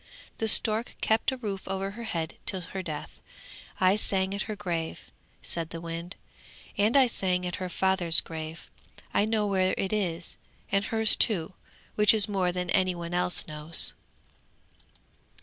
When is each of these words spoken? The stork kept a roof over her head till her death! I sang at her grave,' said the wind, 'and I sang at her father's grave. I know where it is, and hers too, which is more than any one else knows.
The 0.39 0.47
stork 0.47 0.95
kept 0.99 1.31
a 1.31 1.37
roof 1.37 1.67
over 1.67 1.91
her 1.91 2.05
head 2.05 2.33
till 2.47 2.61
her 2.61 2.81
death! 2.81 3.19
I 3.79 3.95
sang 3.97 4.33
at 4.33 4.41
her 4.49 4.55
grave,' 4.55 5.11
said 5.43 5.69
the 5.69 5.79
wind, 5.79 6.15
'and 6.75 6.97
I 6.97 7.05
sang 7.05 7.45
at 7.45 7.57
her 7.57 7.69
father's 7.69 8.19
grave. 8.19 8.71
I 9.13 9.25
know 9.25 9.45
where 9.45 9.75
it 9.77 9.93
is, 9.93 10.37
and 10.71 10.85
hers 10.85 11.15
too, 11.15 11.53
which 11.93 12.15
is 12.15 12.27
more 12.27 12.51
than 12.51 12.71
any 12.71 12.95
one 12.95 13.13
else 13.13 13.45
knows. 13.45 13.93